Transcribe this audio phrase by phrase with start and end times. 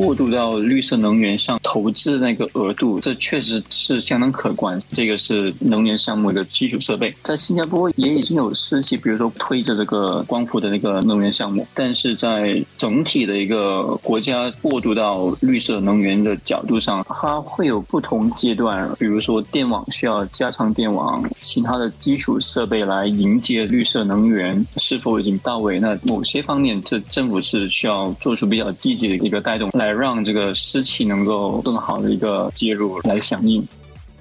[0.00, 4.80] 过渡到绿色能源上投资那个额度，这确实是相当可观。
[4.92, 25.78] 这个是能源项目的基础设备，在新加坡也已经有私企，比如说推着这个光伏的那个能源项目，但是在整体的一个国家过渡到绿色能源的角度上，它会有不同阶段，比如说电网需要加长电网，其他的基础设备来迎接绿色能源是否已经到位？
[25.78, 33.66] 那某些方面，这政府是需要做出比较积极的一个带动，来让这个湿气能够更好的一个介入来响应。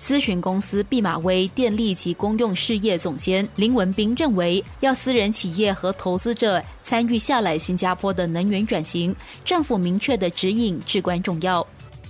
[0.02, 11.66] 咨询公司毕马威电力及公用事业总监林文斌认为，要私人企业和投资者参与下来新加坡的能源转型，政府明确的指引至关重要。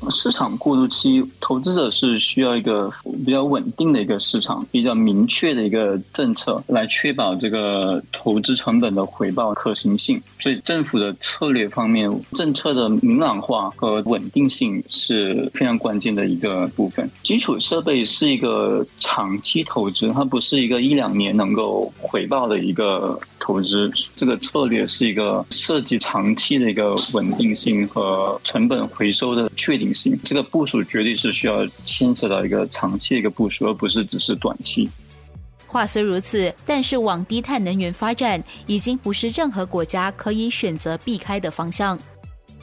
[0.09, 2.91] 市场过渡期，投资者是需要一个
[3.26, 10.21] 比较稳定的一个市场，比较明确的一个政策，来确保这个投资成本的回报可行性。
[10.40, 17.09] 所以，政府的策略方面，政策的明朗化和稳定性是非常关键的一个部分。
[17.24, 23.20] 基础设备是一个长期投资，它不是一个一两年能够回报的一个。
[23.40, 30.18] 投资这个策略是一个涉及长期的一个稳定性和成本回收的确定性。
[30.23, 34.90] 这个部署绝对是需要牵扯到一个长期的一个部署，而不是只是短期。
[35.65, 41.98] 话虽如此，但是往低碳能源发展已经不是任何国家可以选择避开的方向。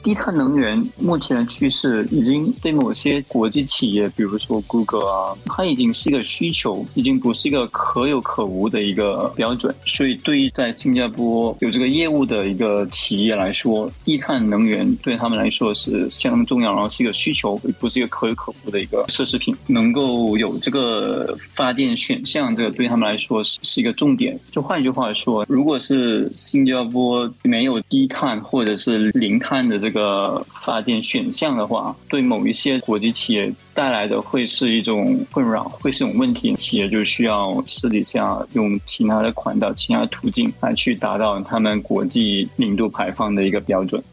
[0.03, 9.73] 低碳能源目前的趋势已经对某些国际企业，比如说 Google 啊，它已经是一个需求，已经不是一个可有可无的一个标准。
[9.85, 19.53] 所以，对于在新加坡有这个业务的一个企业来说，低碳能源对他们来说是相当重要，然后是一个需求，不是一个可有可无的一个奢侈品。
[19.65, 24.39] 能够有这个发电选项，这个对他们来说是是一个重点。
[24.51, 36.53] 就换句话说，如果是新加坡没有低碳或者是零碳的这，个个发电选项的话，对某一些国际企业带来的会是一种困扰，会是一种问题。
[36.55, 44.03] 企业就需要私底下用其他的管道、其他途径来去达到他们国际零度排放的一个标准。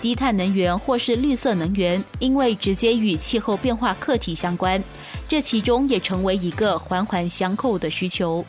[0.00, 4.82] 低碳能源或是绿色能源，因为直接与气候变化课题相关，
[5.28, 8.44] 这其中也成为一个环环相扣的需求。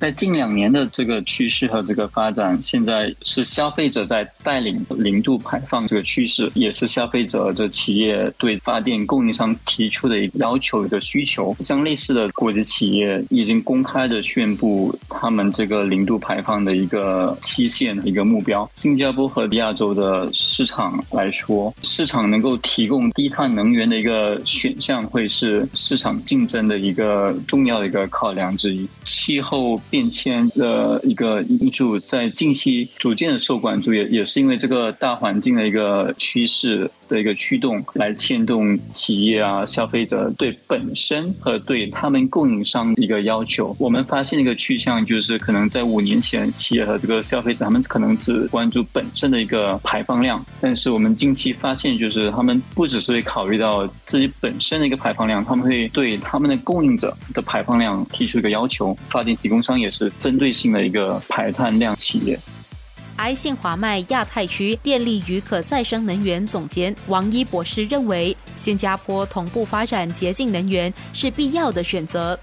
[0.00, 11.54] 在近两年的这个趋势和这个发展，现在是消费者在带领零度排放这个趋势，也是消费者的企业对发电供应商提出的一个要求、一个需求。
[11.60, 18.68] 像类似的国际企业已经公开的宣布他们这个零度排放的一个期限、一个目标。
[18.76, 28.88] 新加坡和亚洲的市场来说，市场能够提供低碳能源的一个选项，会是市场竞争的一个重要的一个考量之一。
[29.04, 29.78] 气候。
[29.90, 43.74] 变迁的一个因素在近期逐渐的受关注，也也是因为这个大环境的一个趋势的一个驱动，来牵动企业啊、消费者对本身和对他们供应商一个要求。
[43.80, 59.79] 我们发现一个趋向，就是可能在五年前，企业和这个消费者他们可能只关注本身的一个排放量，但是我们近期发现，就是他们不只是会考虑到自己本身的一个排放量，他们会对他们的供应者的排放量提出一个要求，发电提供商。
[59.80, 62.38] 也是针对性的一个排碳量企业。
[63.16, 72.38] 埃信华迈亚太区电力与可再生能源总监王一博士认为，新加坡同步发展洁净能源是必要的选择。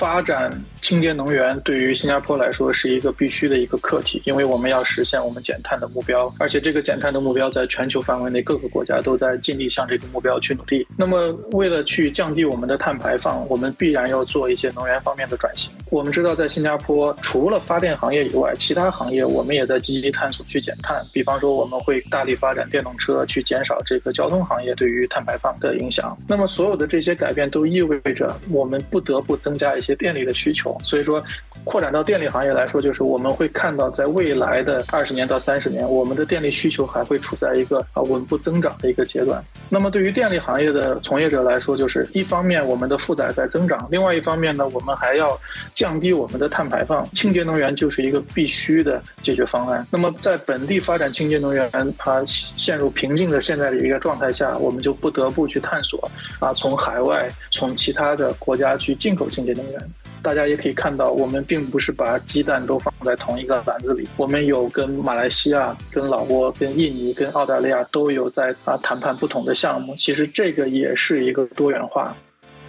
[0.00, 0.50] 发展
[0.80, 10.86] 清洁能源对于新加坡来说是一个必须的一个课题，因为我们要实现我们减碳的目标，而且这个减碳的目标在全球范围内各个国家都在尽力向这个目标去努力。
[10.96, 15.70] 那么，为了去降低我们的碳排放，我们必然要做一些能源方面的转型。
[15.90, 21.02] 我们知道，在新加坡除了发电行业以外，其他行业我们也在积极探索去减碳。
[21.12, 26.16] 比方说，我们会大力发展电动车，去减少这个交通行业对于碳排放的影响。
[26.26, 29.89] 那么，所有的这些改变都意味着我们不得不增加一些。
[29.96, 31.22] 电力的需求，所以说
[31.64, 39.42] 扩展到电力行业来说，就是我们会看到，在未来的二十年到三十年，我们的电力需求还会处在一个啊稳步增长的一个阶段。
[39.68, 45.38] 那么对于电力行业的从业者来说，就是一方面我们的负载在增长，另外一方面呢，我们还要
[45.74, 49.86] 降低我们的碳排放，清洁能源就是一个必须的解决方案。
[49.90, 59.90] 那么在本地发展清洁能源，它陷入瓶颈的现在的一个状态下，我们就不得不去探索啊，从海外、从其他的国家去进口清洁能源。
[60.22, 64.06] 大家也可以看到，我们并不是把鸡蛋都放在同一个篮子里。
[64.16, 69.94] 我们有跟马来西亚、跟老挝、跟印尼、跟澳大利亚都有在啊谈判不同的项目。
[69.96, 72.14] 其实这个也是一个多元化。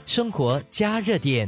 [0.05, 1.47] 生活加热点。